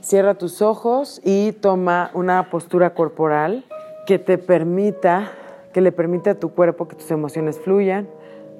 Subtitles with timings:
[0.00, 3.64] Cierra tus ojos y toma una postura corporal
[4.06, 5.30] que te permita,
[5.74, 8.08] que le permita a tu cuerpo que tus emociones fluyan.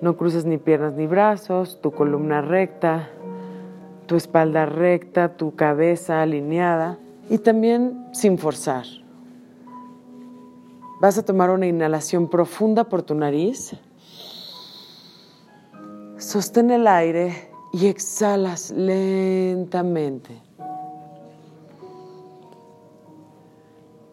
[0.02, 3.08] No cruces ni piernas ni brazos, tu columna recta,
[4.06, 6.98] tu espalda recta, tu cabeza alineada
[7.30, 8.84] y también sin forzar.
[11.00, 13.74] Vas a tomar una inhalación profunda por tu nariz.
[16.18, 20.49] Sostén el aire y exhalas lentamente.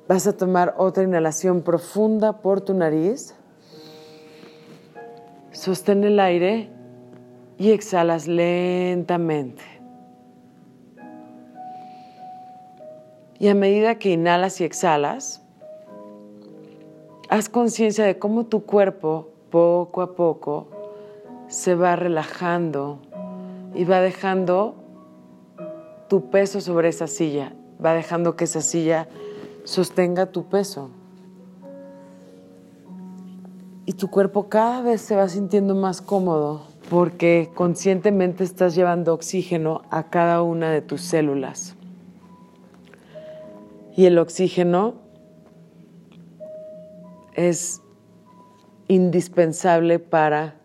[0.08, 3.36] Vas a tomar otra inhalación profunda por tu nariz.
[5.52, 6.70] Sostén el aire
[7.58, 9.64] y exhalas lentamente.
[13.38, 15.44] Y a medida que inhalas y exhalas,
[17.30, 20.70] haz conciencia de cómo tu cuerpo poco a poco
[21.48, 23.00] se va relajando
[23.76, 24.76] y va dejando
[26.08, 27.54] tu peso sobre esa silla,
[27.84, 29.08] va dejando que esa silla
[29.68, 30.90] sostenga tu peso.
[33.86, 39.82] Y tu cuerpo cada vez se va sintiendo más cómodo porque conscientemente estás llevando oxígeno
[39.90, 41.76] a cada una de tus células.
[43.96, 44.94] Y el oxígeno
[47.34, 47.82] es
[48.88, 50.56] indispensable para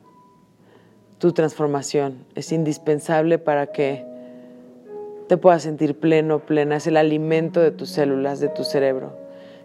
[1.19, 4.12] tu transformación, es indispensable para que
[5.33, 9.17] te puedas sentir pleno, plena, es el alimento de tus células, de tu cerebro.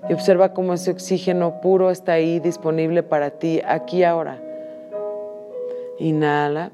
[0.08, 4.42] Y observa cómo ese oxígeno puro está ahí disponible para ti, aquí ahora.
[6.00, 6.72] Inhala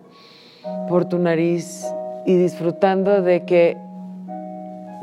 [0.88, 1.88] por tu nariz
[2.28, 3.76] y disfrutando de que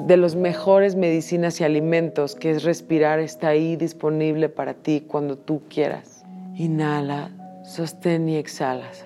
[0.06, 5.36] de los mejores medicinas y alimentos, que es respirar, está ahí disponible para ti cuando
[5.36, 6.24] tú quieras.
[6.54, 7.32] Inhala,
[7.64, 9.04] sostén y exhalas.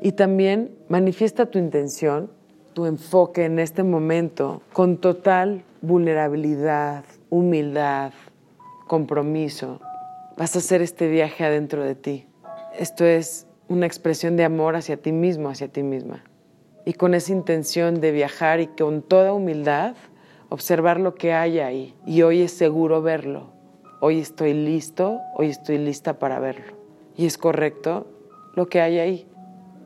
[0.00, 2.30] Y también manifiesta tu intención,
[2.72, 8.12] tu enfoque en este momento con total vulnerabilidad, humildad,
[8.86, 9.80] compromiso.
[10.36, 12.26] Vas a hacer este viaje adentro de ti.
[12.78, 16.22] Esto es una expresión de amor hacia ti mismo, hacia ti misma.
[16.84, 19.96] Y con esa intención de viajar y con toda humildad
[20.48, 21.94] observar lo que hay ahí.
[22.06, 23.50] Y hoy es seguro verlo.
[24.00, 26.76] Hoy estoy listo, hoy estoy lista para verlo.
[27.16, 28.06] Y es correcto
[28.54, 29.26] lo que hay ahí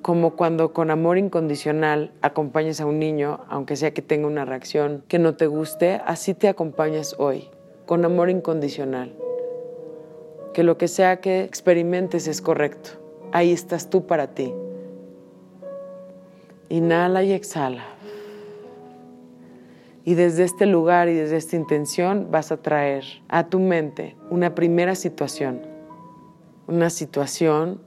[0.03, 5.05] como cuando con amor incondicional acompañas a un niño, aunque sea que tenga una reacción
[5.07, 7.49] que no te guste, así te acompañas hoy,
[7.87, 9.15] con amor incondicional.
[10.53, 12.91] Que lo que sea que experimentes es correcto.
[13.31, 14.53] Ahí estás tú para ti.
[16.69, 17.85] Inhala y exhala.
[20.05, 24.55] Y desde este lugar y desde esta intención vas a traer a tu mente una
[24.55, 25.63] primera situación.
[26.67, 27.81] Una situación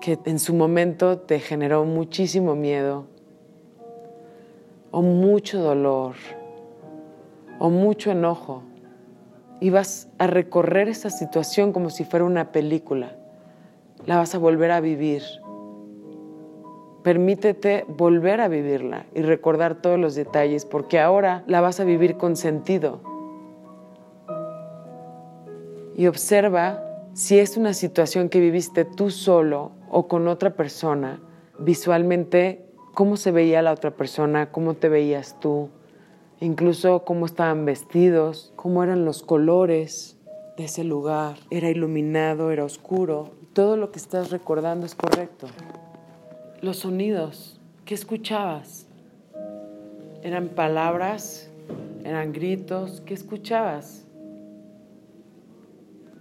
[0.00, 3.06] que en su momento te generó muchísimo miedo
[4.90, 6.14] o mucho dolor
[7.58, 8.62] o mucho enojo
[9.60, 13.16] y vas a recorrer esa situación como si fuera una película.
[14.06, 15.22] La vas a volver a vivir.
[17.02, 22.16] Permítete volver a vivirla y recordar todos los detalles porque ahora la vas a vivir
[22.16, 23.00] con sentido.
[25.96, 26.84] Y observa
[27.14, 31.20] si es una situación que viviste tú solo o con otra persona,
[31.58, 35.70] visualmente cómo se veía la otra persona, cómo te veías tú,
[36.40, 40.16] incluso cómo estaban vestidos, cómo eran los colores
[40.56, 41.36] de ese lugar.
[41.50, 43.30] Era iluminado, era oscuro.
[43.52, 45.46] Todo lo que estás recordando es correcto.
[46.60, 48.88] Los sonidos, ¿qué escuchabas?
[50.22, 51.48] ¿Eran palabras?
[52.02, 53.00] ¿Eran gritos?
[53.06, 54.04] ¿Qué escuchabas?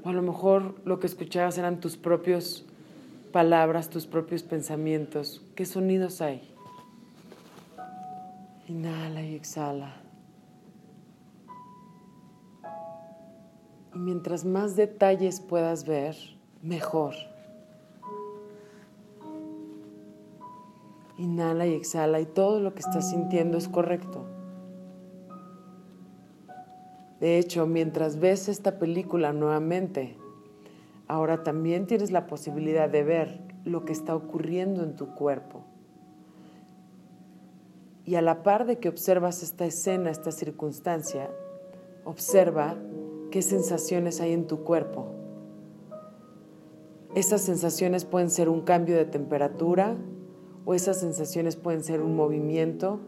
[0.04, 2.67] O a lo mejor lo que escuchabas eran tus propios
[3.28, 5.44] palabras, tus propios pensamientos.
[5.56, 6.42] ¿Qué sonidos hay?
[8.68, 9.96] Inhala y exhala.
[13.94, 16.16] Y mientras más detalles puedas ver,
[16.62, 17.14] mejor.
[21.18, 24.26] Inhala y exhala y todo lo que estás sintiendo es correcto.
[27.20, 30.18] De hecho, mientras ves esta película nuevamente,
[31.08, 35.64] Ahora también tienes la posibilidad de ver lo que está ocurriendo en tu cuerpo.
[38.04, 41.30] Y a la par de que observas esta escena, esta circunstancia,
[42.04, 42.76] observa
[43.32, 45.08] qué sensaciones hay en tu cuerpo.
[47.16, 49.98] Esas sensaciones pueden ser un cambio de temperatura
[50.66, 53.00] o esas sensaciones pueden ser un movimiento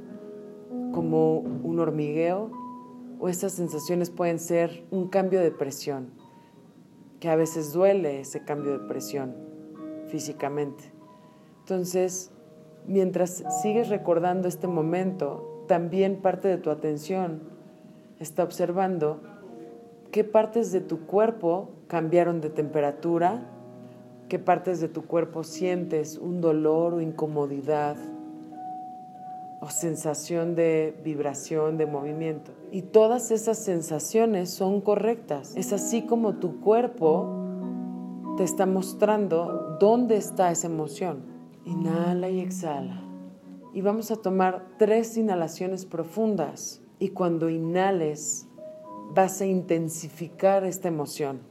[0.94, 2.50] como un hormigueo
[3.19, 6.19] o esas sensaciones pueden ser un cambio de presión
[7.19, 9.36] que a veces duele ese cambio de presión
[10.07, 10.92] físicamente.
[11.60, 12.31] Entonces,
[12.88, 17.42] mientras sigues recordando este momento, también parte de tu atención
[18.19, 19.21] está observando
[20.12, 23.48] qué partes de tu cuerpo cambiaron de temperatura,
[24.27, 27.98] qué partes de tu cuerpo sientes un dolor o incomodidad
[29.61, 32.51] o sensación de vibración, de movimiento.
[32.71, 35.53] Y todas esas sensaciones son correctas.
[35.56, 37.35] Es así como tu cuerpo
[38.38, 41.25] te está mostrando dónde está esa emoción.
[41.65, 43.03] Inhala y exhala.
[43.73, 46.81] Y vamos a tomar tres inhalaciones profundas.
[47.00, 48.47] Y cuando inhales,
[49.13, 51.41] vas a intensificar esta emoción.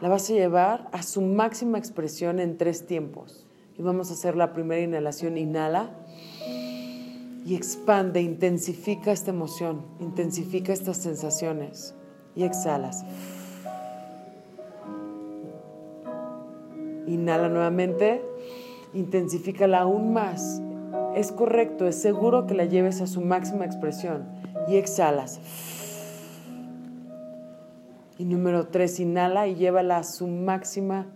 [0.00, 3.46] La vas a llevar a su máxima expresión en tres tiempos.
[3.78, 5.38] Y vamos a hacer la primera inhalación.
[5.38, 5.90] Inhala
[7.46, 11.94] y expande, intensifica esta emoción, intensifica estas sensaciones
[12.34, 13.04] y exhalas.
[17.06, 18.20] Inhala nuevamente,
[18.94, 20.60] intensifícala aún más.
[21.14, 24.26] Es correcto, es seguro que la lleves a su máxima expresión
[24.66, 25.38] y exhalas.
[28.18, 31.06] Y número tres, inhala y llévala a su máxima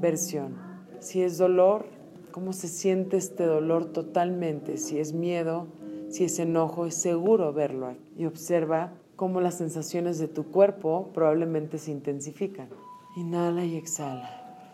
[0.00, 0.56] versión.
[0.98, 1.95] Si es dolor,
[2.36, 5.68] cómo se siente este dolor totalmente, si es miedo,
[6.10, 11.78] si es enojo, es seguro verlo y observa cómo las sensaciones de tu cuerpo probablemente
[11.78, 12.68] se intensifican.
[13.16, 14.68] Inhala y exhala.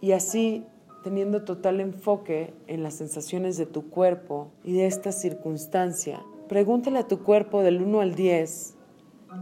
[0.00, 0.64] Y así,
[1.04, 7.06] teniendo total enfoque en las sensaciones de tu cuerpo y de esta circunstancia, pregúntale a
[7.06, 8.74] tu cuerpo del 1 al 10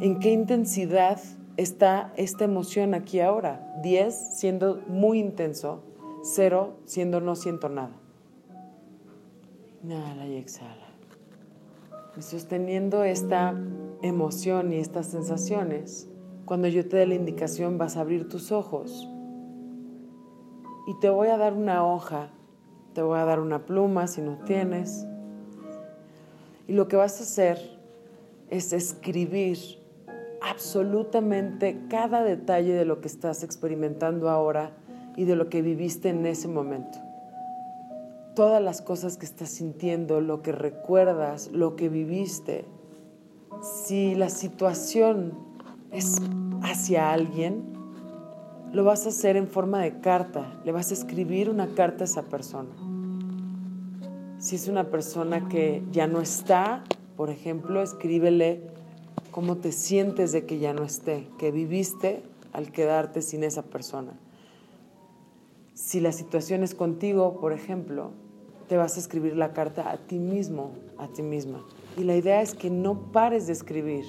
[0.01, 1.21] en qué intensidad
[1.57, 3.81] está esta emoción aquí ahora.
[3.85, 5.85] 10 siendo muy intenso,
[6.29, 7.93] Cero siendo no siento nada.
[9.85, 10.89] Inhala y exhala.
[12.17, 13.55] Y sosteniendo esta
[14.03, 16.09] emoción y estas sensaciones,
[16.45, 19.09] cuando yo te dé la indicación vas a abrir tus ojos
[20.89, 22.31] y te voy a dar una hoja,
[22.93, 25.07] te voy a dar una pluma si no tienes.
[26.67, 27.79] Y lo que vas a hacer
[28.51, 29.59] es escribir
[30.43, 34.77] absolutamente cada detalle de lo que estás experimentando ahora
[35.17, 36.99] y de lo que viviste en ese momento.
[38.35, 42.67] Todas las cosas que estás sintiendo, lo que recuerdas, lo que viviste.
[43.63, 45.33] Si la situación
[45.91, 46.21] es
[46.63, 47.65] hacia alguien,
[48.73, 50.61] lo vas a hacer en forma de carta.
[50.65, 52.69] Le vas a escribir una carta a esa persona.
[54.39, 56.85] Si es una persona que ya no está,
[57.17, 58.61] por ejemplo, escríbele
[59.31, 62.23] cómo te sientes de que ya no esté, que viviste
[62.53, 64.13] al quedarte sin esa persona.
[65.77, 68.13] Si la situación es contigo, por ejemplo,
[68.67, 71.67] te vas a escribir la carta a ti mismo, a ti misma.
[71.99, 74.07] Y la idea es que no pares de escribir.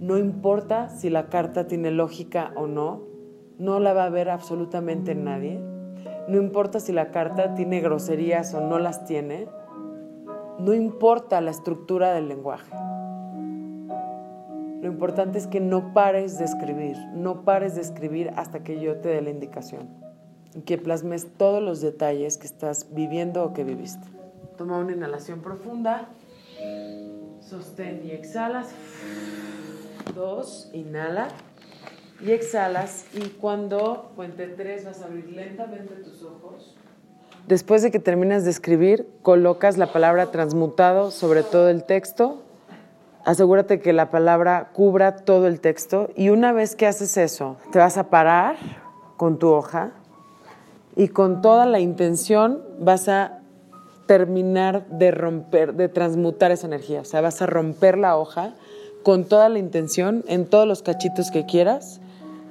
[0.00, 3.02] No importa si la carta tiene lógica o no,
[3.58, 5.60] no la va a ver absolutamente nadie.
[6.26, 9.48] No importa si la carta tiene groserías o no las tiene.
[10.58, 12.74] No importa la estructura del lenguaje.
[14.80, 18.96] Lo importante es que no pares de escribir, no pares de escribir hasta que yo
[19.02, 20.11] te dé la indicación
[20.64, 24.06] que plasmes todos los detalles que estás viviendo o que viviste.
[24.56, 26.08] Toma una inhalación profunda,
[27.40, 28.70] sostén y exhalas.
[30.14, 31.28] Dos, inhala
[32.20, 33.06] y exhalas.
[33.14, 36.76] Y cuando cuente tres, vas a abrir lentamente tus ojos.
[37.46, 42.42] Después de que terminas de escribir, colocas la palabra transmutado sobre todo el texto.
[43.24, 46.10] Asegúrate que la palabra cubra todo el texto.
[46.14, 48.56] Y una vez que haces eso, te vas a parar
[49.16, 49.92] con tu hoja
[50.96, 53.40] y con toda la intención vas a
[54.06, 57.00] terminar de romper, de transmutar esa energía.
[57.00, 58.54] O sea, vas a romper la hoja
[59.02, 62.00] con toda la intención en todos los cachitos que quieras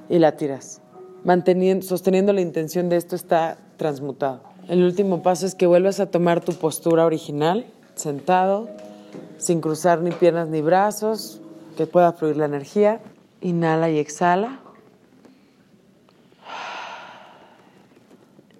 [0.09, 0.81] y la tiras.
[1.23, 4.41] Manteniendo, sosteniendo la intención de esto está transmutado.
[4.67, 8.69] El último paso es que vuelvas a tomar tu postura original, sentado,
[9.37, 11.41] sin cruzar ni piernas ni brazos,
[11.77, 12.99] que pueda fluir la energía.
[13.41, 14.59] Inhala y exhala.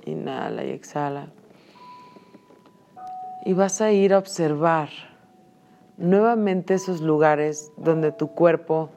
[0.06, 1.28] Inhala y exhala.
[3.46, 4.90] Y vas a ir a observar
[5.98, 8.90] nuevamente esos lugares donde tu cuerpo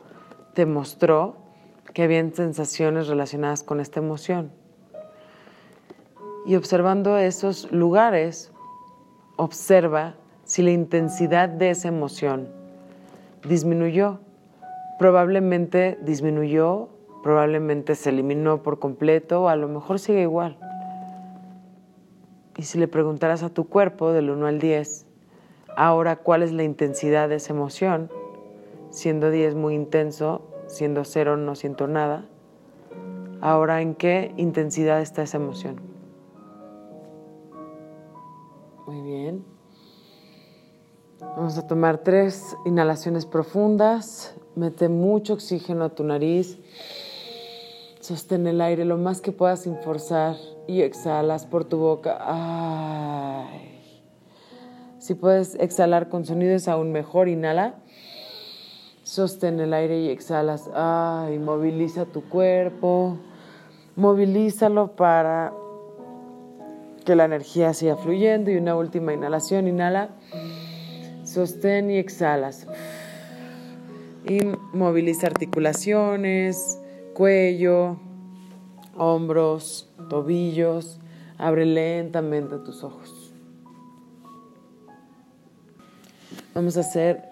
[0.55, 1.37] te mostró
[1.93, 4.51] que habían sensaciones relacionadas con esta emoción.
[6.47, 8.53] Y observando esos lugares,
[9.37, 12.49] observa si la intensidad de esa emoción
[13.49, 14.21] disminuyó.
[14.99, 16.89] Probablemente disminuyó,
[17.23, 20.59] probablemente se eliminó por completo o a lo mejor sigue igual.
[22.57, 25.07] Y si le preguntaras a tu cuerpo del 1 al 10,
[25.77, 28.11] ahora cuál es la intensidad de esa emoción,
[28.91, 32.27] siendo 10 muy intenso, siendo 0 no siento nada,
[33.41, 35.81] ahora en qué intensidad está esa emoción.
[38.87, 39.45] Bien.
[41.21, 44.37] Vamos a tomar tres inhalaciones profundas.
[44.55, 46.59] Mete mucho oxígeno a tu nariz.
[48.01, 52.19] Sostén el aire lo más que puedas sin forzar y exhalas por tu boca.
[54.99, 57.75] Si puedes exhalar con sonidos aún mejor, inhala.
[59.03, 60.71] Sostén el aire y exhalas.
[60.75, 63.19] Ay, moviliza tu cuerpo.
[63.97, 65.53] Movilízalo para
[67.05, 68.51] que la energía siga fluyendo.
[68.51, 70.09] Y una última inhalación, inhala.
[71.25, 72.67] Sostén y exhalas.
[74.27, 74.39] Y
[74.73, 76.81] moviliza articulaciones,
[77.13, 77.99] cuello,
[78.97, 80.99] hombros, tobillos.
[81.39, 83.33] Abre lentamente tus ojos.
[86.55, 87.25] Vamos a hacer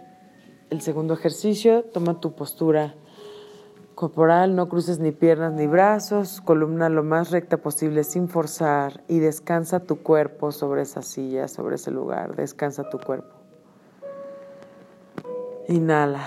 [0.71, 1.85] el segundo ejercicio.
[1.85, 2.95] Toma tu postura
[3.95, 9.21] corporal, no cruces ni piernas ni brazos, columna lo más recta posible sin forzar y
[9.21, 12.35] descansa tu cuerpo sobre esa silla, sobre ese lugar.
[12.35, 13.37] Descansa tu cuerpo.
[15.69, 16.25] Inhala.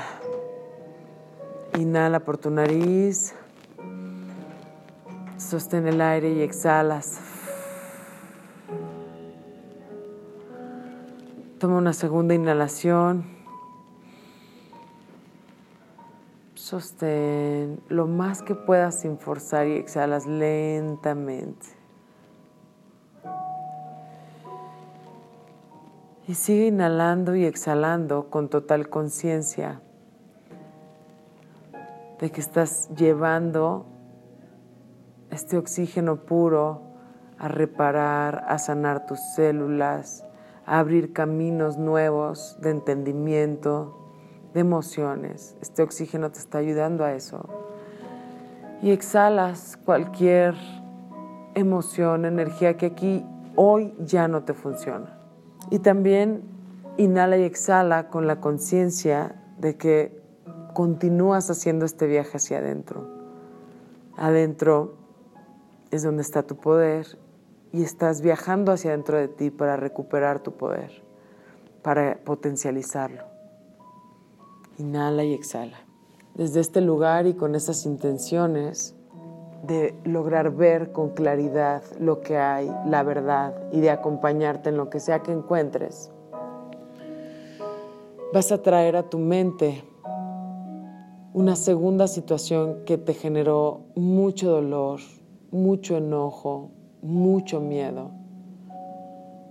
[1.78, 3.36] Inhala por tu nariz.
[5.38, 7.20] Sostén el aire y exhalas.
[11.60, 13.26] Toma una segunda inhalación.
[16.54, 21.68] Sostén lo más que puedas sin forzar y exhalas lentamente.
[26.28, 29.82] Y sigue inhalando y exhalando con total conciencia
[32.20, 33.86] de que estás llevando
[35.32, 36.82] este oxígeno puro
[37.38, 40.24] a reparar, a sanar tus células,
[40.66, 44.00] a abrir caminos nuevos de entendimiento,
[44.54, 45.58] de emociones.
[45.62, 47.50] Este oxígeno te está ayudando a eso.
[48.82, 50.56] Y exhalas cualquier
[51.56, 55.18] emoción, energía que aquí hoy ya no te funciona.
[55.70, 56.44] Y también
[56.98, 60.22] inhala y exhala con la conciencia de que
[60.74, 63.08] continúas haciendo este viaje hacia adentro.
[64.18, 65.05] Adentro
[65.92, 67.18] es donde está tu poder
[67.72, 71.04] y estás viajando hacia adentro de ti para recuperar tu poder,
[71.82, 73.24] para potencializarlo.
[74.78, 75.78] Inhala y exhala.
[76.34, 78.96] Desde este lugar y con esas intenciones,
[79.66, 84.90] de lograr ver con claridad lo que hay, la verdad y de acompañarte en lo
[84.90, 86.12] que sea que encuentres,
[88.34, 89.84] vas a traer a tu mente
[91.34, 95.00] una segunda situación que te generó mucho dolor,
[95.56, 96.72] mucho enojo,
[97.02, 98.12] mucho miedo.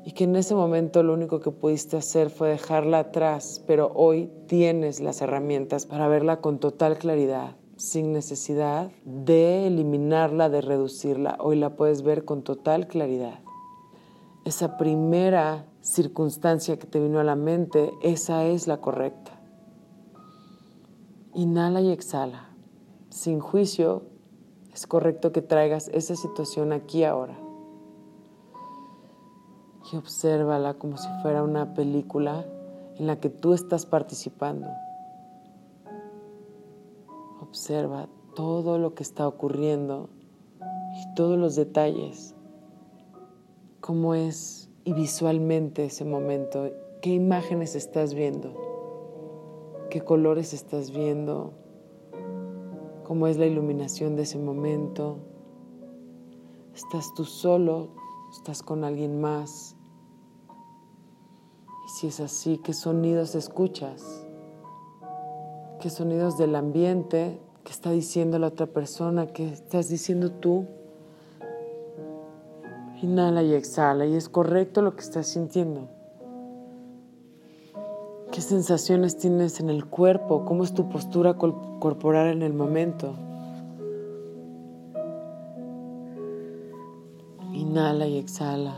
[0.04, 4.30] Y que en ese momento lo único que pudiste hacer fue dejarla atrás, pero hoy
[4.46, 11.37] tienes las herramientas para verla con total claridad sin necesidad de eliminarla, de reducirla.
[11.40, 13.40] Hoy la puedes ver con total claridad.
[14.44, 19.40] Esa primera circunstancia que te vino a la mente, esa es la correcta.
[21.34, 22.50] Inhala y exhala.
[23.11, 24.02] Sin juicio,
[24.75, 27.38] es correcto que traigas esa situación aquí ahora.
[29.93, 32.45] Y obsérvala como si fuera una película
[32.97, 34.66] en la que tú estás participando.
[37.40, 40.09] Observa todo lo que está ocurriendo
[40.61, 42.35] y todos los detalles.
[43.81, 46.69] Cómo es y visualmente ese momento.
[47.00, 48.52] ¿Qué imágenes estás viendo?
[49.88, 51.52] ¿Qué colores estás viendo?
[53.04, 55.18] ¿Cómo es la iluminación de ese momento?
[56.75, 57.90] ¿Estás tú solo?
[58.32, 59.76] ¿Estás con alguien más?
[61.87, 64.26] Y si es así, ¿qué sonidos escuchas?
[65.80, 69.26] ¿Qué sonidos del ambiente ¿Qué está diciendo la otra persona?
[69.28, 70.66] ¿Qué estás diciendo tú?
[73.00, 74.04] Inhala y exhala.
[74.04, 75.88] Y es correcto lo que estás sintiendo.
[78.35, 80.45] ¿Qué sensaciones tienes en el cuerpo?
[80.45, 83.14] ¿Cómo es tu postura corporal en el momento?
[87.53, 88.75] Inhala y exhala.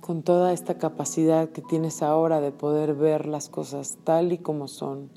[0.00, 4.68] con toda esta capacidad que tienes ahora de poder ver las cosas tal y como
[4.68, 5.10] son,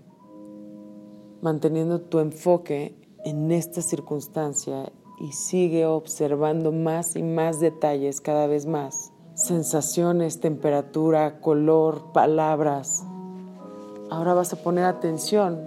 [1.43, 8.65] manteniendo tu enfoque en esta circunstancia y sigue observando más y más detalles cada vez
[8.65, 13.03] más, sensaciones, temperatura, color, palabras.
[14.09, 15.59] Ahora vas a poner atención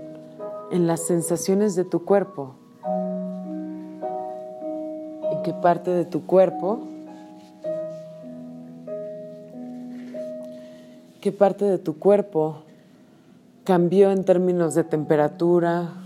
[0.71, 2.55] en las sensaciones de tu cuerpo,
[5.31, 6.89] en qué parte de tu cuerpo
[11.23, 12.65] qué parte de tu cuerpo
[13.63, 16.02] cambió en términos de temperatura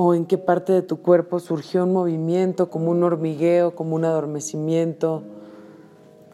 [0.00, 4.04] o en qué parte de tu cuerpo surgió un movimiento, como un hormigueo, como un
[4.04, 5.24] adormecimiento,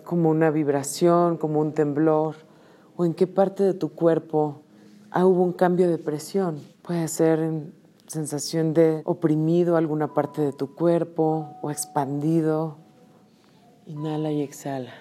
[0.04, 2.34] como una vibración, como un temblor,
[2.94, 4.60] o en qué parte de tu cuerpo
[5.10, 6.60] ah, hubo un cambio de presión.
[6.82, 7.72] Puede ser en
[8.06, 12.76] sensación de oprimido alguna parte de tu cuerpo o expandido.
[13.86, 14.92] Inhala y exhala.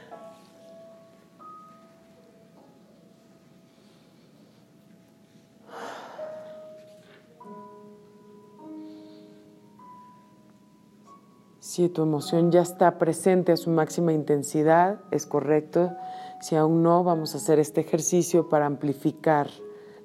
[11.74, 15.92] Si tu emoción ya está presente a su máxima intensidad, es correcto.
[16.39, 19.50] Si aún no, vamos a hacer este ejercicio para amplificar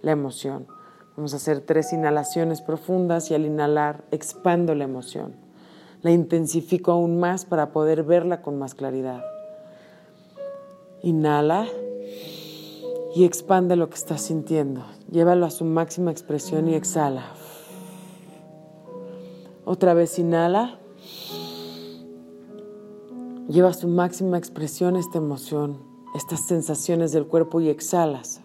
[0.01, 0.67] la emoción.
[1.15, 5.37] Vamos a hacer tres inhalaciones profundas y al inhalar expando la emoción.
[6.01, 9.23] La intensifico aún más para poder verla con más claridad.
[11.03, 11.67] Inhala
[13.15, 14.87] y expande lo que estás sintiendo.
[15.11, 17.27] Llévalo a su máxima expresión y exhala.
[19.67, 20.79] Otra vez inhala
[23.49, 25.79] Lleva a su máxima expresión esta emoción,
[26.15, 28.43] estas sensaciones del cuerpo y exhalas.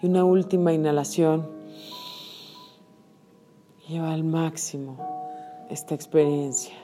[0.00, 1.48] Y una última inhalación.
[3.88, 4.96] Lleva al máximo
[5.70, 6.74] esta experiencia.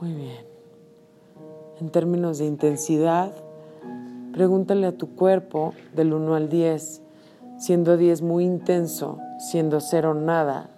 [0.00, 0.46] Muy bien.
[1.80, 3.34] En términos de intensidad,
[4.32, 7.02] pregúntale a tu cuerpo del 1 al 10,
[7.58, 9.18] siendo 10 muy intenso,
[9.50, 10.73] siendo 0 nada,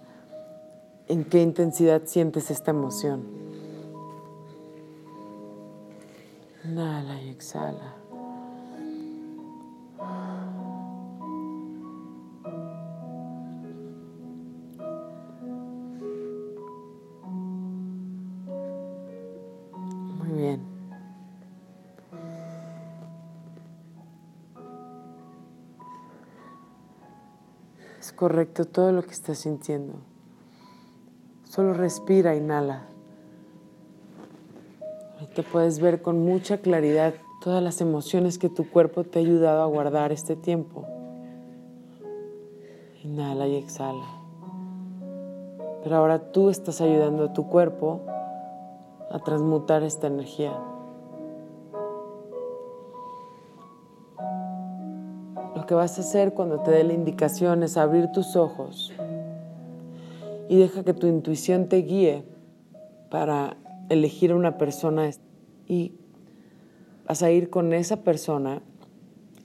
[1.07, 3.23] en qué intensidad sientes esta emoción.
[6.65, 7.95] Inhala y exhala.
[20.17, 20.61] Muy bien.
[27.99, 30.16] Es correcto todo lo que estás sintiendo.
[31.57, 32.83] Solo respira, inhala.
[35.33, 39.63] te puedes ver con mucha claridad todas las emociones que tu cuerpo te ha ayudado
[39.63, 40.85] a guardar este tiempo.
[43.03, 44.05] Inhala y exhala.
[45.83, 48.01] Pero ahora tú estás ayudando a tu cuerpo
[49.09, 50.53] a transmutar esta energía.
[55.55, 58.93] Lo que vas a hacer cuando te dé la indicación es abrir tus ojos
[60.49, 62.23] y deja que tu intuición te guíe
[63.09, 63.57] para
[63.89, 65.09] elegir a una persona
[65.67, 65.93] y
[67.05, 68.61] vas a ir con esa persona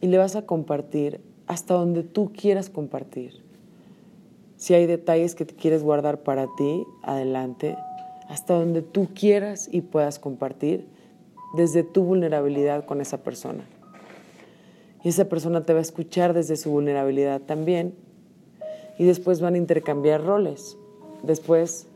[0.00, 3.42] y le vas a compartir hasta donde tú quieras compartir.
[4.56, 7.76] Si hay detalles que te quieres guardar para ti, adelante,
[8.28, 10.86] hasta donde tú quieras y puedas compartir
[11.54, 13.64] desde tu vulnerabilidad con esa persona.
[15.04, 17.94] Y esa persona te va a escuchar desde su vulnerabilidad también
[18.98, 20.78] y después van a intercambiar roles.
[21.22, 21.86] Después,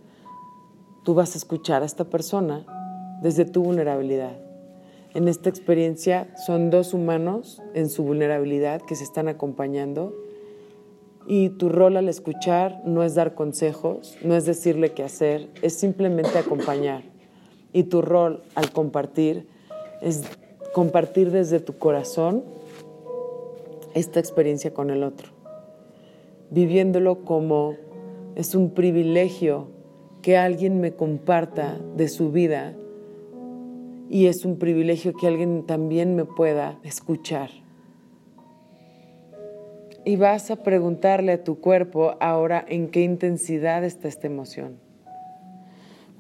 [1.05, 2.65] tú vas a escuchar a esta persona
[3.23, 4.37] desde tu vulnerabilidad.
[5.15, 10.15] En esta experiencia son dos humanos en su vulnerabilidad que se están acompañando
[11.27, 15.75] y tu rol al escuchar no es dar consejos, no es decirle qué hacer, es
[15.75, 17.03] simplemente acompañar.
[17.73, 19.49] Y tu rol al compartir
[20.01, 20.23] es
[20.73, 22.45] compartir desde tu corazón
[23.95, 25.31] esta experiencia con el otro,
[26.51, 27.75] viviéndolo como
[28.37, 29.69] es un privilegio
[30.23, 32.75] que alguien me comparta de su vida
[34.11, 37.51] y es un privilegio que alguien también me pueda escuchar.
[40.05, 44.79] Y vas a preguntarle a tu cuerpo ahora en qué intensidad está esta emoción.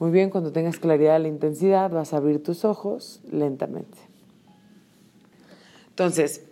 [0.00, 3.98] Muy bien, cuando tengas claridad de la intensidad, vas a abrir tus ojos lentamente.
[5.90, 6.44] Entonces,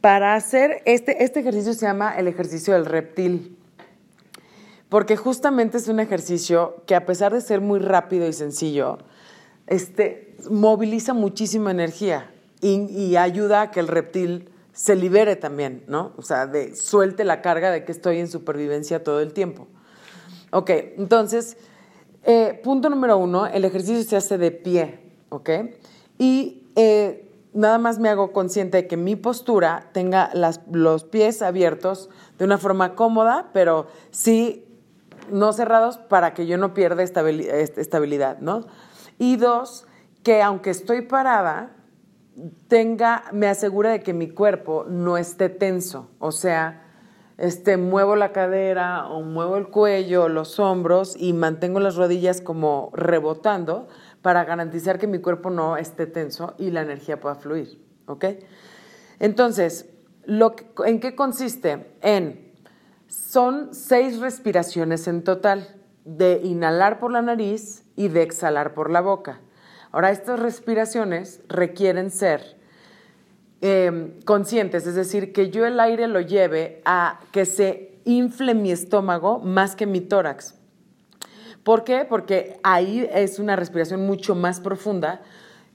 [0.00, 3.56] para hacer este, este ejercicio se llama el ejercicio del reptil
[4.92, 8.98] porque justamente es un ejercicio que a pesar de ser muy rápido y sencillo,
[9.66, 16.12] este, moviliza muchísima energía y, ayuda a que el reptil se libere también, ¿no?
[16.18, 19.66] O sea, de suelte la carga de que estoy en supervivencia todo el tiempo.
[20.50, 21.56] Ok, entonces,
[22.24, 25.00] eh, punto número uno, el ejercicio se hace de pie,
[25.30, 25.48] ¿ok?
[26.18, 30.30] Y eh, nada más me hago consciente de que mi postura tenga
[30.70, 34.68] los pies abiertos de una forma cómoda, pero sí
[35.30, 38.66] no cerrados para que yo no pierda estabilidad, ¿no?
[39.18, 39.86] Y dos,
[40.22, 41.76] que aunque estoy parada,
[42.68, 46.82] tenga, me asegura de que mi cuerpo no esté tenso, o sea,
[47.38, 52.90] este, muevo la cadera o muevo el cuello, los hombros y mantengo las rodillas como
[52.94, 53.88] rebotando
[54.22, 58.26] para garantizar que mi cuerpo no esté tenso y la energía pueda fluir, ¿ok?
[59.18, 59.88] Entonces,
[60.24, 60.54] Lo
[60.84, 61.96] ¿En qué consiste?
[62.00, 62.51] En,
[63.12, 65.68] son seis respiraciones en total,
[66.06, 69.40] de inhalar por la nariz y de exhalar por la boca.
[69.92, 72.56] Ahora, estas respiraciones requieren ser
[73.60, 78.72] em, conscientes, es decir, que yo el aire lo lleve a que se infle mi
[78.72, 80.54] estómago más que mi tórax.
[81.62, 82.06] ¿Por qué?
[82.08, 85.20] Porque ahí es una respiración mucho más profunda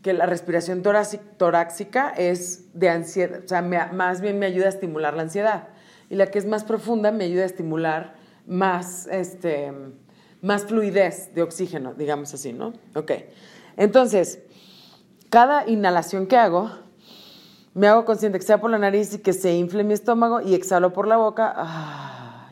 [0.01, 5.13] que la respiración torácica es de ansiedad, o sea, más bien me ayuda a estimular
[5.13, 5.69] la ansiedad.
[6.09, 8.15] Y la que es más profunda me ayuda a estimular
[8.45, 9.73] más, este,
[10.41, 12.73] más fluidez de oxígeno, digamos así, ¿no?
[12.95, 13.11] Ok.
[13.75, 14.39] Entonces,
[15.29, 16.71] cada inhalación que hago,
[17.73, 20.55] me hago consciente que sea por la nariz y que se infle mi estómago y
[20.55, 22.49] exhalo por la boca.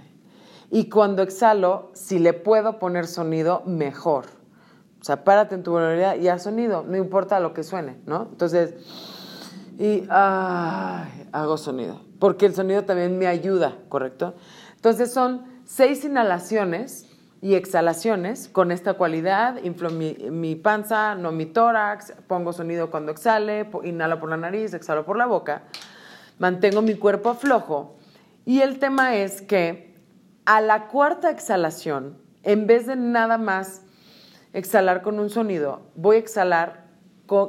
[0.70, 4.26] Y cuando exhalo, si le puedo poner sonido, mejor.
[5.00, 8.28] O sea, párate en tu vulnerabilidad y haz sonido, no importa lo que suene, ¿no?
[8.32, 8.74] Entonces,
[9.78, 14.36] y hago sonido, porque el sonido también me ayuda, ¿correcto?
[14.76, 17.10] Entonces son seis inhalaciones
[17.42, 23.70] y exhalaciones con esta cualidad, inflo mi, panza, no mi tórax, pongo sonido cuando exhale,
[23.84, 25.64] inhalo por la nariz, exhalo por la boca,
[26.40, 27.98] mantengo mi cuerpo flojo.
[28.46, 29.96] Y el tema es que
[30.46, 33.82] a la cuarta exhalación, en vez de nada más
[34.54, 36.85] exhalar con un sonido, voy a exhalar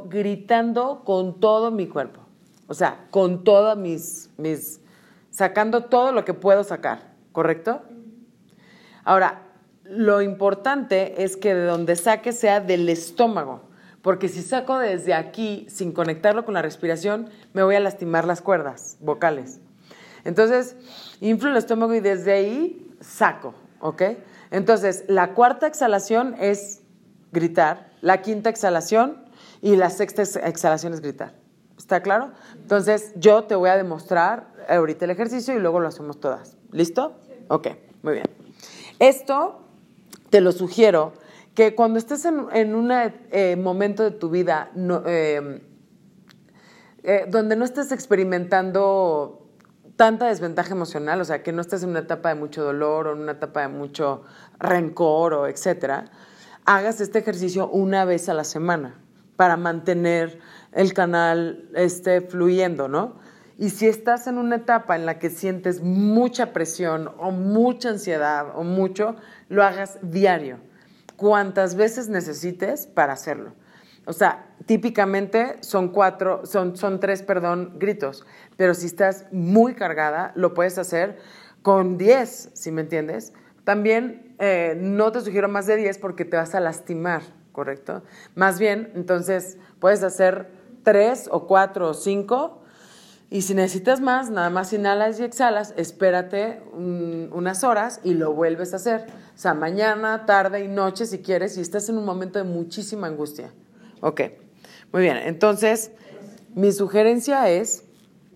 [0.08, 2.20] gritando con todo mi cuerpo.
[2.68, 4.80] O sea, con todas mis, mis,
[5.30, 7.82] sacando todo lo que puedo sacar, ¿correcto?
[9.04, 9.42] Ahora,
[9.84, 13.62] lo importante es que de donde saque sea del estómago,
[14.02, 18.40] porque si saco desde aquí sin conectarlo con la respiración, me voy a lastimar las
[18.40, 19.60] cuerdas vocales.
[20.24, 20.76] Entonces,
[21.20, 24.02] inflo el estómago y desde ahí saco, ¿ok?
[24.50, 26.82] Entonces, la cuarta exhalación es
[27.30, 29.25] gritar, la quinta exhalación
[29.62, 31.34] y la sexta exhalación es gritar.
[31.76, 32.32] ¿Está claro?
[32.54, 36.56] Entonces, yo te voy a demostrar ahorita el ejercicio y luego lo hacemos todas.
[36.72, 37.16] ¿Listo?
[37.48, 37.68] Ok,
[38.02, 38.26] muy bien.
[38.98, 39.60] Esto
[40.30, 41.12] te lo sugiero
[41.54, 44.70] que cuando estés en, un eh, momento de tu vida
[45.06, 45.62] eh,
[47.02, 49.46] eh, donde no estés experimentando
[49.96, 53.12] tanta desventaja emocional, o sea, que no estés en una etapa de mucho dolor o
[53.12, 54.24] en una etapa de mucho
[54.58, 56.10] rencor o etcétera,
[56.66, 59.05] hagas este ejercicio una vez a la semana
[59.36, 60.38] para mantener
[60.72, 63.14] el canal este, fluyendo, ¿no?
[63.58, 68.48] Y si estás en una etapa en la que sientes mucha presión o mucha ansiedad
[68.54, 69.16] o mucho,
[69.48, 70.58] lo hagas diario,
[71.16, 73.52] cuantas veces necesites para hacerlo.
[74.04, 80.32] O sea, típicamente son cuatro, son, son tres, perdón, gritos, pero si estás muy cargada,
[80.36, 81.18] lo puedes hacer
[81.62, 83.32] con diez, si me entiendes.
[83.64, 87.22] También eh, no te sugiero más de 10 porque te vas a lastimar,
[87.56, 88.02] ¿correcto?
[88.34, 90.50] Más bien, entonces puedes hacer
[90.82, 92.62] 3 o 4 o 5
[93.30, 98.74] y si necesitas más, nada más inhalas y exhalas, espérate unas horas y lo vuelves
[98.74, 99.06] a hacer.
[99.34, 103.06] O sea, mañana, tarde y noche si quieres y estás en un momento de muchísima
[103.06, 103.54] angustia.
[104.02, 104.20] Ok,
[104.92, 105.16] muy bien.
[105.16, 105.92] Entonces,
[106.54, 107.84] mi sugerencia es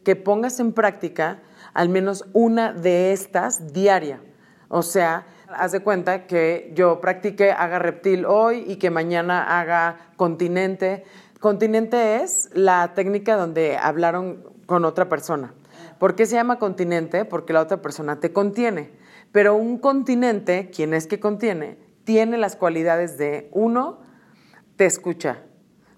[0.02, 1.42] que pongas en práctica
[1.74, 4.22] al menos una de estas diaria.
[4.68, 10.12] O sea, haz de cuenta que yo practique haga reptil hoy y que mañana haga
[10.16, 11.04] continente.
[11.40, 15.54] Continente es la técnica donde hablaron con otra persona.
[15.98, 17.24] ¿Por qué se llama continente?
[17.24, 18.92] Porque la otra persona te contiene.
[19.32, 24.00] Pero un continente, quien es que contiene, tiene las cualidades de, uno,
[24.76, 25.42] te escucha.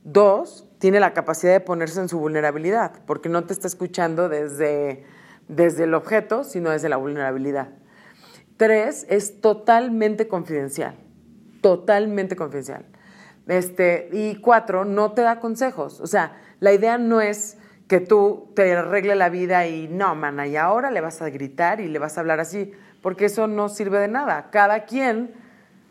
[0.05, 5.05] Dos, tiene la capacidad de ponerse en su vulnerabilidad, porque no te está escuchando desde,
[5.49, 7.69] desde el objeto, sino desde la vulnerabilidad.
[8.62, 10.94] Tres, es totalmente confidencial,
[11.62, 12.85] totalmente confidencial.
[13.48, 16.01] Este, y cuatro, no te da consejos.
[16.01, 20.46] O sea, la idea no es que tú te arregle la vida y no, mana,
[20.46, 22.70] y ahora le vas a gritar y le vas a hablar así,
[23.01, 24.51] porque eso no sirve de nada.
[24.53, 25.35] Cada quien,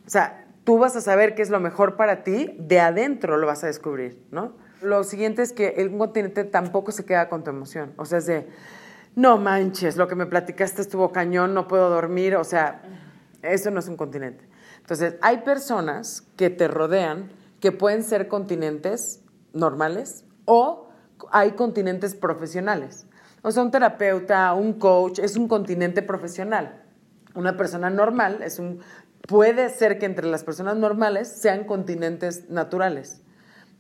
[0.08, 3.48] o sea, tú vas a saber qué es lo mejor para ti, de adentro lo
[3.48, 4.54] vas a descubrir, ¿no?
[4.82, 7.92] Lo siguiente es que el continente tampoco se queda con tu emoción.
[7.98, 8.48] O sea, es de,
[9.16, 12.82] no manches, lo que me platicaste estuvo cañón, no puedo dormir, o sea,
[13.42, 14.48] eso no es un continente.
[14.80, 19.22] Entonces, hay personas que te rodean que pueden ser continentes
[19.54, 20.90] normales o
[21.32, 23.06] hay continentes profesionales.
[23.44, 26.84] O sea, un terapeuta, un coach, es un continente profesional.
[27.36, 28.82] Una persona normal es un,
[29.28, 33.22] puede ser que entre las personas normales sean continentes naturales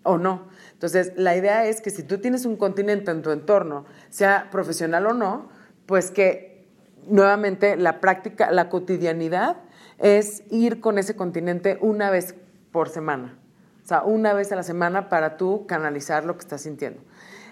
[0.04, 0.48] o no.
[0.82, 5.06] Entonces, la idea es que si tú tienes un continente en tu entorno, sea profesional
[5.06, 5.50] o no,
[5.86, 6.68] pues que
[7.06, 9.58] nuevamente la práctica, la cotidianidad
[10.00, 12.34] es ir con ese continente una vez
[12.72, 13.38] por semana.
[13.84, 17.00] O sea, una vez a la semana para tú canalizar lo que estás sintiendo.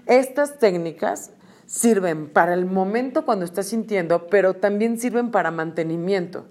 [0.07, 1.29] Estas técnicas
[1.67, 6.47] sirven para el momento cuando estás sintiendo, pero también sirven para mantenimiento.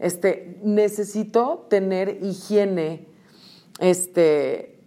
[0.00, 3.06] Este, necesito tener higiene,
[3.78, 4.77] este,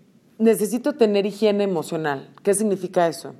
[0.41, 2.33] necesito tener higiene emocional.
[2.43, 3.33] ¿Qué significa eso?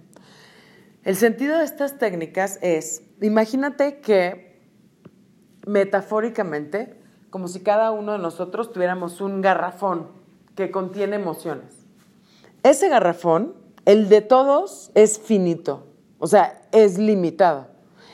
[1.04, 4.62] El sentido de estas técnicas es, imagínate que
[5.68, 6.96] metafóricamente,
[7.30, 10.08] como si cada uno de nosotros tuviéramos un garrafón
[10.56, 11.86] que contiene emociones.
[12.64, 17.66] Ese garrafón, el de todos, es finito o sea, es limitado.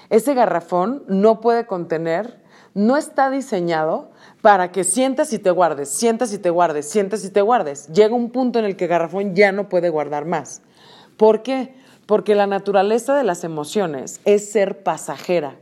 [0.10, 2.41] Ese garrafón no puede contener,
[2.73, 7.30] no está diseñado para que sientas y te guardes, sientas y te guardes, sientas y
[7.30, 7.88] te guardes.
[7.88, 10.62] Llega un punto en el que garrafón ya no puede guardar más.
[11.17, 11.73] ¿Por qué?
[12.06, 15.58] Porque la naturaleza de las emociones es ser pasajera.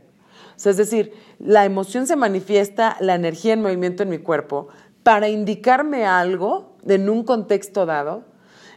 [0.56, 4.68] es decir, la emoción se manifiesta, la energía en movimiento en mi cuerpo,
[5.02, 8.24] para indicarme algo en un contexto dado,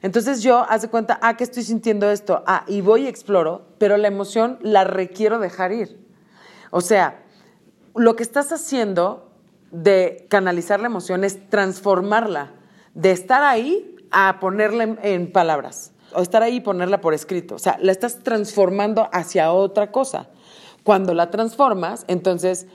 [0.02, 3.98] entonces yo, hace cuenta, ah, que estoy sintiendo esto, ah, y voy y exploro, pero
[3.98, 6.00] la emoción la requiero dejar ir.
[6.72, 7.24] O sea,
[7.96, 9.29] lo que estás haciendo
[9.72, 12.52] de canalizar la emoción es transformarla,
[12.94, 17.56] de estar ahí a ponerla en, palabras, o estar ahí y ponerla por escrito.
[17.56, 20.30] O sea, la estás transformando hacia otra cosa.
[20.84, 22.68] Cuando la transformas, entonces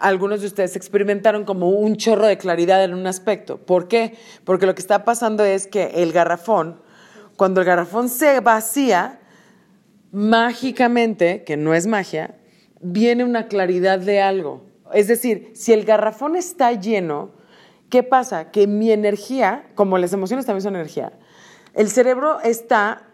[0.00, 3.58] algunos de ustedes experimentaron como un chorro de claridad en un aspecto.
[3.58, 4.16] ¿Por qué?
[4.44, 6.80] Porque lo que está pasando es que el garrafón,
[7.36, 9.20] cuando el garrafón se vacía,
[10.12, 12.36] mágicamente, que no es magia,
[12.80, 14.62] viene una claridad de algo.
[14.94, 17.30] Es decir, si el garrafón está lleno,
[17.90, 18.50] ¿qué pasa?
[18.50, 21.12] Que mi energía, como las emociones también son energía,
[21.74, 23.08] el cerebro está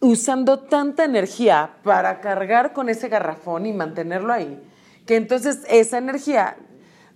[0.00, 4.60] usando tanta energía para cargar con ese garrafón y mantenerlo ahí,
[5.06, 6.56] que entonces esa energía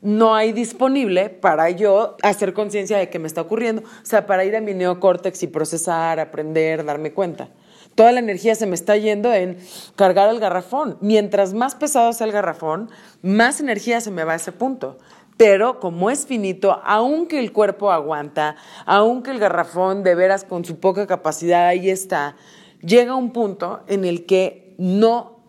[0.02, 4.44] no hay disponible para yo hacer conciencia de que me está ocurriendo, o sea, para
[4.44, 7.48] ir a mi neocórtex y procesar, aprender, darme cuenta.
[7.94, 9.58] Toda la energía se me está yendo en
[9.96, 10.96] cargar el garrafón.
[11.00, 12.90] Mientras más pesado sea el garrafón,
[13.22, 14.98] más energía se me va a ese punto.
[15.36, 20.78] Pero como es finito, aunque el cuerpo aguanta, aunque el garrafón de veras con su
[20.78, 22.36] poca capacidad ahí está,
[22.80, 25.40] llega un punto en el que no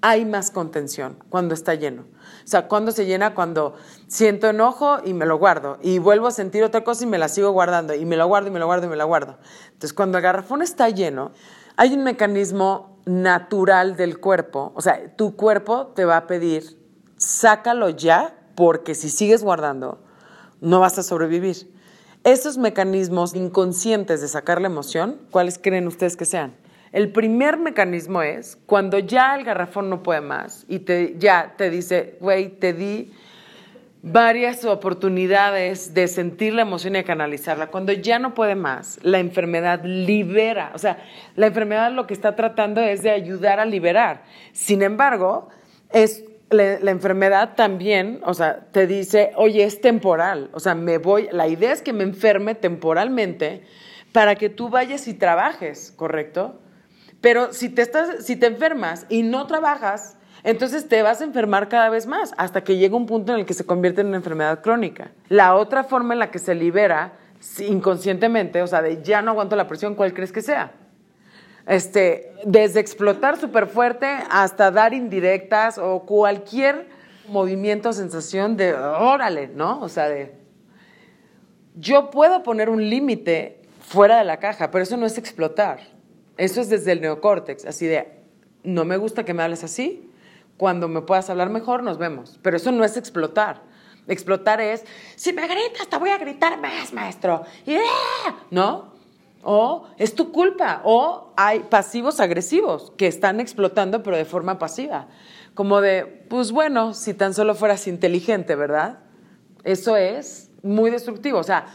[0.00, 2.02] hay más contención cuando está lleno.
[2.02, 3.74] O sea, cuando se llena, cuando
[4.08, 7.28] siento enojo y me lo guardo, y vuelvo a sentir otra cosa y me la
[7.28, 9.38] sigo guardando, y me lo guardo y me lo guardo y me la guardo.
[9.66, 11.30] Entonces, cuando el garrafón está lleno,
[11.76, 16.78] hay un mecanismo natural del cuerpo, o sea, tu cuerpo te va a pedir,
[17.16, 20.00] sácalo ya, porque si sigues guardando,
[20.60, 21.72] no vas a sobrevivir.
[22.24, 26.54] Esos mecanismos inconscientes de sacar la emoción, ¿cuáles creen ustedes que sean?
[26.92, 31.70] El primer mecanismo es cuando ya el garrafón no puede más y te, ya te
[31.70, 33.12] dice, güey, te di
[34.02, 37.68] varias oportunidades de sentir la emoción y de canalizarla.
[37.68, 40.72] Cuando ya no puede más, la enfermedad libera.
[40.74, 40.98] O sea,
[41.36, 44.24] la enfermedad lo que está tratando es de ayudar a liberar.
[44.52, 45.48] Sin embargo,
[45.90, 50.50] es la, la, enfermedad también, o sea, te dice, oye, es temporal.
[50.52, 53.62] O sea, me voy, la idea es que me enferme temporalmente
[54.10, 56.60] para que tú vayas y trabajes, ¿correcto?
[57.20, 61.68] Pero si te, estás, si te enfermas y no trabajas, entonces te vas a enfermar
[61.68, 64.16] cada vez más hasta que llega un punto en el que se convierte en una
[64.16, 65.12] enfermedad crónica.
[65.28, 67.12] La otra forma en la que se libera
[67.58, 70.72] inconscientemente, o sea, de ya no aguanto la presión, ¿cuál crees que sea?
[71.66, 76.88] Este, desde explotar súper fuerte hasta dar indirectas o cualquier
[77.28, 79.80] movimiento o sensación de órale, ¿no?
[79.80, 80.34] O sea, de
[81.76, 85.80] yo puedo poner un límite fuera de la caja, pero eso no es explotar.
[86.36, 88.08] Eso es desde el neocórtex, así de,
[88.64, 90.10] no me gusta que me hables así,
[90.62, 92.38] cuando me puedas hablar mejor nos vemos.
[92.40, 93.62] Pero eso no es explotar.
[94.06, 94.84] Explotar es,
[95.16, 97.42] si me gritas, te voy a gritar más, maestro.
[98.52, 98.92] ¿No?
[99.42, 100.82] O es tu culpa.
[100.84, 105.08] O hay pasivos agresivos que están explotando, pero de forma pasiva.
[105.54, 109.00] Como de, pues bueno, si tan solo fueras inteligente, ¿verdad?
[109.64, 111.40] Eso es muy destructivo.
[111.40, 111.74] O sea,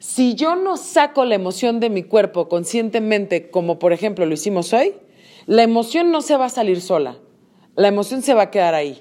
[0.00, 4.72] si yo no saco la emoción de mi cuerpo conscientemente, como por ejemplo lo hicimos
[4.72, 4.96] hoy,
[5.46, 7.18] la emoción no se va a salir sola,
[7.78, 9.00] la emoción se va a quedar ahí.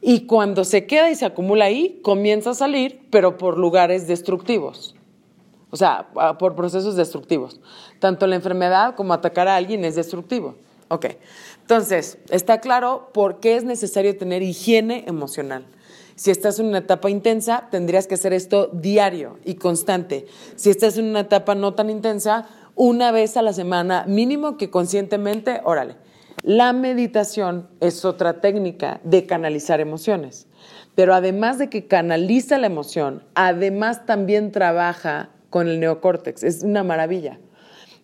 [0.00, 4.94] Y cuando se queda y se acumula ahí, comienza a salir, pero por lugares destructivos.
[5.70, 7.60] O sea, por procesos destructivos.
[8.00, 10.54] Tanto la enfermedad como atacar a alguien es destructivo.
[10.88, 11.04] Ok,
[11.60, 15.66] entonces, está claro por qué es necesario tener higiene emocional.
[16.14, 20.24] Si estás en una etapa intensa, tendrías que hacer esto diario y constante.
[20.56, 24.70] Si estás en una etapa no tan intensa, una vez a la semana, mínimo que
[24.70, 26.07] conscientemente, órale.
[26.42, 30.46] La meditación es otra técnica de canalizar emociones,
[30.94, 36.44] pero además de que canaliza la emoción, además también trabaja con el neocórtex.
[36.44, 37.38] Es una maravilla.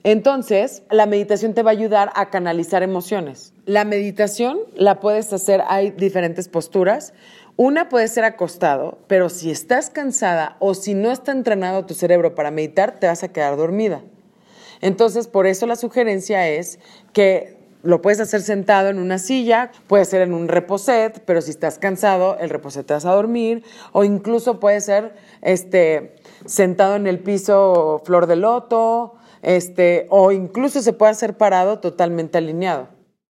[0.02, 3.54] Entonces, la meditación te va a ayudar a canalizar emociones.
[3.64, 7.14] La meditación la puedes hacer, hay diferentes posturas.
[7.56, 12.34] Una puede ser acostado, pero si estás cansada o si no está entrenado tu cerebro
[12.34, 14.02] para meditar, te vas a quedar dormida.
[14.82, 16.78] Entonces, por eso la sugerencia es
[17.14, 17.53] que
[17.84, 21.78] lo puedes hacer sentado en una silla, puede ser en un reposet, pero si estás
[21.78, 26.16] cansado, el reposet te vas a dormir, o incluso puede ser este,
[26.46, 32.38] sentado en el piso flor de loto, este, o incluso se puede hacer parado totalmente
[32.38, 32.88] alineado.